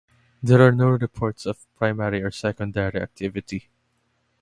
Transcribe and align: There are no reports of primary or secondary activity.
There 0.41 0.65
are 0.67 0.71
no 0.71 0.87
reports 0.89 1.45
of 1.45 1.67
primary 1.75 2.23
or 2.23 2.31
secondary 2.31 2.99
activity. 2.99 3.69